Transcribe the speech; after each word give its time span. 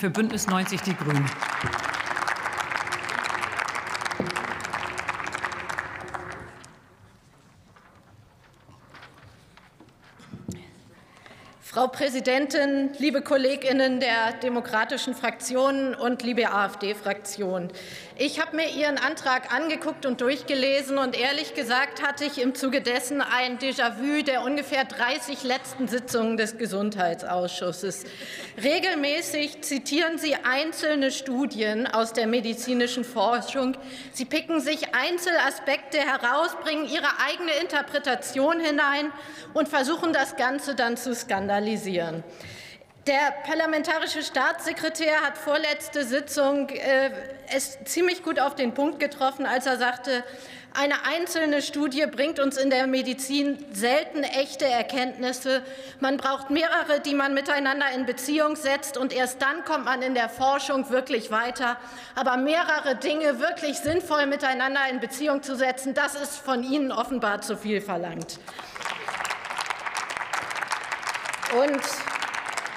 für 0.00 0.08
Bündnis 0.08 0.46
90 0.46 0.80
Die 0.80 0.96
Grünen. 0.96 1.26
Frau 11.72 11.86
Präsidentin, 11.86 12.90
liebe 12.98 13.22
Kolleginnen 13.22 14.00
der 14.00 14.32
demokratischen 14.42 15.14
Fraktionen 15.14 15.94
und 15.94 16.20
liebe 16.24 16.50
AfD-Fraktion! 16.50 17.68
Ich 18.18 18.40
habe 18.40 18.56
mir 18.56 18.70
Ihren 18.70 18.98
Antrag 18.98 19.54
angeguckt 19.54 20.04
und 20.04 20.20
durchgelesen, 20.20 20.98
und 20.98 21.16
ehrlich 21.16 21.54
gesagt 21.54 22.02
hatte 22.02 22.24
ich 22.24 22.42
im 22.42 22.56
Zuge 22.56 22.80
dessen 22.80 23.22
ein 23.22 23.60
Déjà-vu 23.60 24.24
der 24.24 24.42
ungefähr 24.42 24.84
30 24.84 25.44
letzten 25.44 25.86
Sitzungen 25.86 26.36
des 26.36 26.58
Gesundheitsausschusses. 26.58 28.02
Regelmäßig 28.60 29.62
zitieren 29.62 30.18
Sie 30.18 30.34
einzelne 30.34 31.12
Studien 31.12 31.86
aus 31.86 32.12
der 32.12 32.26
medizinischen 32.26 33.04
Forschung. 33.04 33.76
Sie 34.12 34.24
picken 34.24 34.60
sich 34.60 34.92
Einzelaspekte 34.92 35.98
heraus, 35.98 36.50
bringen 36.64 36.88
Ihre 36.88 37.20
eigene 37.24 37.52
Interpretation 37.62 38.58
hinein 38.58 39.12
und 39.54 39.68
versuchen, 39.68 40.12
das 40.12 40.34
Ganze 40.34 40.74
dann 40.74 40.96
zu 40.96 41.14
skandalisieren 41.14 41.59
realisieren. 41.60 42.24
Der 43.06 43.34
parlamentarische 43.46 44.22
Staatssekretär 44.22 45.22
hat 45.22 45.38
vorletzte 45.38 46.04
Sitzung 46.04 46.68
äh, 46.68 47.10
es 47.48 47.78
ziemlich 47.84 48.22
gut 48.22 48.38
auf 48.38 48.54
den 48.54 48.74
Punkt 48.74 49.00
getroffen, 49.00 49.46
als 49.46 49.66
er 49.66 49.78
sagte, 49.78 50.22
eine 50.72 51.04
einzelne 51.04 51.62
Studie 51.62 52.06
bringt 52.06 52.38
uns 52.38 52.56
in 52.56 52.70
der 52.70 52.86
Medizin 52.86 53.64
selten 53.72 54.22
echte 54.22 54.66
Erkenntnisse. 54.66 55.62
Man 55.98 56.16
braucht 56.16 56.50
mehrere, 56.50 57.00
die 57.00 57.14
man 57.14 57.34
miteinander 57.34 57.86
in 57.96 58.06
Beziehung 58.06 58.54
setzt, 58.54 58.96
und 58.96 59.12
erst 59.12 59.42
dann 59.42 59.64
kommt 59.64 59.86
man 59.86 60.02
in 60.02 60.14
der 60.14 60.28
Forschung 60.28 60.90
wirklich 60.90 61.32
weiter. 61.32 61.76
Aber 62.14 62.36
mehrere 62.36 62.94
Dinge 62.94 63.40
wirklich 63.40 63.78
sinnvoll 63.78 64.26
miteinander 64.26 64.82
in 64.88 65.00
Beziehung 65.00 65.42
zu 65.42 65.56
setzen, 65.56 65.94
das 65.94 66.14
ist 66.14 66.36
von 66.36 66.62
Ihnen 66.62 66.92
offenbar 66.92 67.40
zu 67.40 67.56
viel 67.56 67.80
verlangt. 67.80 68.38
Und 71.52 71.80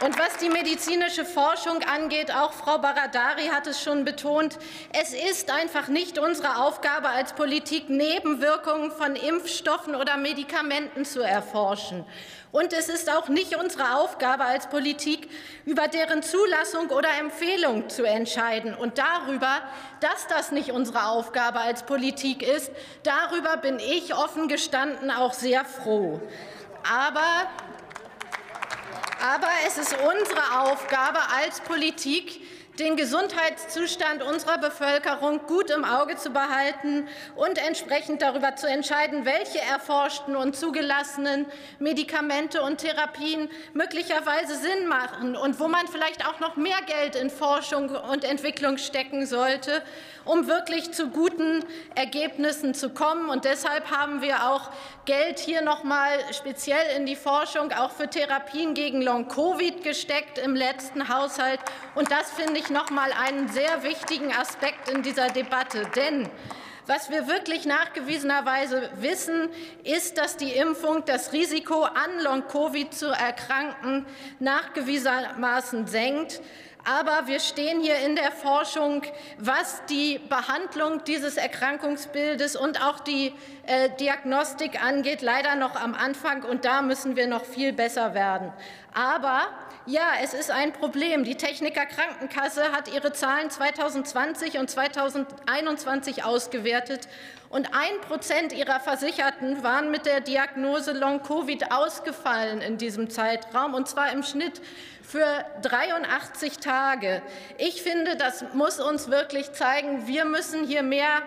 und 0.00 0.16
was 0.16 0.36
die 0.36 0.48
medizinische 0.48 1.24
Forschung 1.24 1.82
angeht, 1.82 2.32
auch 2.32 2.52
Frau 2.52 2.78
Baradari 2.78 3.48
hat 3.48 3.66
es 3.66 3.82
schon 3.82 4.04
betont, 4.04 4.56
es 4.92 5.12
ist 5.12 5.50
einfach 5.50 5.88
nicht 5.88 6.20
unsere 6.20 6.58
Aufgabe 6.62 7.08
als 7.08 7.32
Politik, 7.32 7.90
Nebenwirkungen 7.90 8.92
von 8.92 9.16
Impfstoffen 9.16 9.96
oder 9.96 10.16
Medikamenten 10.16 11.04
zu 11.04 11.20
erforschen. 11.20 12.04
Und 12.52 12.72
es 12.72 12.88
ist 12.88 13.10
auch 13.10 13.28
nicht 13.28 13.56
unsere 13.56 13.96
Aufgabe 13.96 14.44
als 14.44 14.68
Politik, 14.68 15.28
über 15.64 15.88
deren 15.88 16.22
Zulassung 16.22 16.90
oder 16.90 17.08
Empfehlung 17.18 17.88
zu 17.88 18.04
entscheiden. 18.04 18.74
Und 18.74 18.98
darüber, 18.98 19.62
dass 19.98 20.28
das 20.28 20.52
nicht 20.52 20.70
unsere 20.70 21.06
Aufgabe 21.06 21.58
als 21.58 21.82
Politik 21.82 22.44
ist, 22.44 22.70
darüber 23.02 23.56
bin 23.56 23.80
ich 23.80 24.14
offen 24.14 24.46
gestanden 24.46 25.10
auch 25.10 25.32
sehr 25.32 25.64
froh. 25.64 26.20
Aber 26.88 27.48
aber 29.20 29.48
es 29.66 29.78
ist 29.78 29.94
unsere 29.94 30.60
Aufgabe 30.60 31.18
als 31.42 31.60
Politik, 31.60 32.40
den 32.78 32.96
Gesundheitszustand 32.96 34.22
unserer 34.22 34.58
Bevölkerung 34.58 35.40
gut 35.46 35.70
im 35.70 35.84
Auge 35.84 36.16
zu 36.16 36.30
behalten 36.30 37.08
und 37.34 37.58
entsprechend 37.58 38.22
darüber 38.22 38.54
zu 38.54 38.68
entscheiden, 38.68 39.24
welche 39.24 39.60
erforschten 39.60 40.36
und 40.36 40.56
zugelassenen 40.56 41.46
Medikamente 41.80 42.62
und 42.62 42.78
Therapien 42.78 43.50
möglicherweise 43.72 44.54
Sinn 44.54 44.86
machen 44.86 45.34
und 45.34 45.58
wo 45.58 45.66
man 45.66 45.88
vielleicht 45.88 46.26
auch 46.26 46.38
noch 46.38 46.56
mehr 46.56 46.78
Geld 46.86 47.16
in 47.16 47.30
Forschung 47.30 47.90
und 47.90 48.24
Entwicklung 48.24 48.78
stecken 48.78 49.26
sollte, 49.26 49.82
um 50.24 50.46
wirklich 50.46 50.92
zu 50.92 51.08
guten 51.08 51.64
Ergebnissen 51.96 52.74
zu 52.74 52.90
kommen. 52.90 53.28
Und 53.28 53.44
deshalb 53.44 53.90
haben 53.90 54.20
wir 54.22 54.50
auch 54.50 54.70
Geld 55.04 55.38
hier 55.38 55.62
noch 55.62 55.84
mal 55.84 56.10
speziell 56.32 56.96
in 56.96 57.06
die 57.06 57.16
Forschung 57.16 57.72
auch 57.72 57.90
für 57.90 58.08
Therapien 58.08 58.74
gegen 58.74 59.00
Long-Covid 59.00 59.82
gesteckt 59.82 60.38
im 60.38 60.54
letzten 60.54 61.08
Haushalt. 61.08 61.60
Und 61.94 62.10
das 62.10 62.30
finde 62.30 62.60
ich 62.60 62.67
ich 62.68 62.74
noch 62.74 62.90
mal 62.90 63.12
einen 63.12 63.48
sehr 63.48 63.82
wichtigen 63.82 64.30
Aspekt 64.32 64.90
in 64.90 65.02
dieser 65.02 65.28
Debatte. 65.28 65.86
Denn 65.96 66.28
was 66.86 67.10
wir 67.10 67.26
wirklich 67.26 67.64
nachgewiesenerweise 67.64 68.90
wissen, 68.96 69.48
ist, 69.84 70.18
dass 70.18 70.36
die 70.36 70.52
Impfung 70.52 71.02
das 71.06 71.32
Risiko, 71.32 71.84
an 71.84 72.20
Long-Covid 72.22 72.92
zu 72.92 73.06
erkranken, 73.06 74.04
nachgewiesenermaßen 74.38 75.86
senkt. 75.86 76.42
Aber 76.88 77.26
wir 77.26 77.38
stehen 77.38 77.82
hier 77.82 77.98
in 77.98 78.16
der 78.16 78.32
Forschung, 78.32 79.02
was 79.36 79.82
die 79.90 80.18
Behandlung 80.30 81.04
dieses 81.04 81.36
Erkrankungsbildes 81.36 82.56
und 82.56 82.82
auch 82.82 83.00
die 83.00 83.34
äh, 83.66 83.90
Diagnostik 84.00 84.82
angeht, 84.82 85.20
leider 85.20 85.54
noch 85.54 85.76
am 85.76 85.94
Anfang. 85.94 86.44
Und 86.44 86.64
da 86.64 86.80
müssen 86.80 87.14
wir 87.14 87.26
noch 87.26 87.44
viel 87.44 87.74
besser 87.74 88.14
werden. 88.14 88.54
Aber 88.94 89.42
ja, 89.84 90.12
es 90.22 90.32
ist 90.32 90.50
ein 90.50 90.72
Problem. 90.72 91.24
Die 91.24 91.34
Techniker 91.34 91.84
Krankenkasse 91.84 92.72
hat 92.72 92.88
ihre 92.88 93.12
Zahlen 93.12 93.50
2020 93.50 94.58
und 94.58 94.70
2021 94.70 96.24
ausgewertet. 96.24 97.06
Und 97.50 97.74
ein 97.74 98.00
Prozent 98.06 98.52
ihrer 98.52 98.80
Versicherten 98.80 99.62
waren 99.62 99.90
mit 99.90 100.04
der 100.06 100.20
Diagnose 100.20 100.92
Long-Covid 100.92 101.70
ausgefallen 101.70 102.60
in 102.60 102.76
diesem 102.76 103.08
Zeitraum, 103.08 103.72
und 103.74 103.88
zwar 103.88 104.12
im 104.12 104.22
Schnitt 104.22 104.60
für 105.08 105.42
83 105.62 106.58
Tage. 106.58 107.22
Ich 107.56 107.82
finde, 107.82 108.16
das 108.16 108.44
muss 108.52 108.78
uns 108.78 109.10
wirklich 109.10 109.52
zeigen, 109.52 110.06
wir 110.06 110.26
müssen 110.26 110.66
hier 110.66 110.82
mehr 110.82 111.22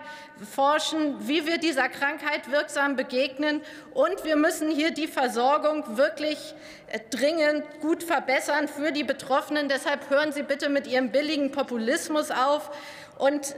forschen, 0.54 1.26
wie 1.26 1.46
wir 1.46 1.58
dieser 1.58 1.88
Krankheit 1.88 2.52
wirksam 2.52 2.94
begegnen. 2.94 3.60
Und 3.92 4.24
wir 4.24 4.36
müssen 4.36 4.70
hier 4.70 4.92
die 4.92 5.08
Versorgung 5.08 5.96
wirklich 5.96 6.54
äh, 6.92 7.00
dringend 7.10 7.64
gut 7.80 8.04
verbessern 8.04 8.68
für 8.68 8.92
die 8.92 9.02
Betroffenen. 9.02 9.68
Deshalb 9.68 10.08
hören 10.10 10.30
Sie 10.30 10.44
bitte 10.44 10.68
mit 10.68 10.86
Ihrem 10.86 11.10
billigen 11.10 11.50
Populismus 11.50 12.30
auf 12.30 12.70
und 13.18 13.50
äh, 13.50 13.56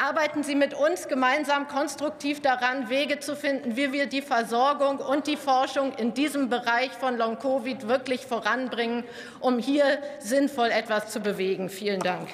arbeiten 0.00 0.42
Sie 0.42 0.54
mit 0.54 0.74
uns 0.74 1.08
gemeinsam 1.08 1.68
konstruktiv 1.68 2.40
daran, 2.40 2.88
Wege 2.88 3.20
zu 3.20 3.36
finden, 3.36 3.76
wie 3.76 3.92
wir 3.92 4.06
die 4.06 4.22
Versorgung 4.22 4.98
und 4.98 5.26
die 5.26 5.36
Forschung 5.36 5.92
in 5.92 6.14
diesem 6.14 6.48
Bereich 6.48 6.90
von 6.92 7.16
Long-Covid 7.16 7.88
wirklich 7.88 8.26
voranbringen, 8.26 9.04
um 9.40 9.58
hier 9.58 9.98
sinnvoll 10.20 10.70
etwas 10.70 11.10
zu 11.10 11.20
bewegen. 11.20 11.68
Vielen 11.68 12.00
Dank. 12.00 12.28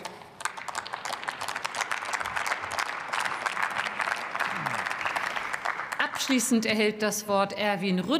Abschließend 5.98 6.66
erhält 6.66 7.02
das 7.02 7.26
Wort 7.26 7.58
Erwin 7.58 7.98
Rütt. 7.98 8.10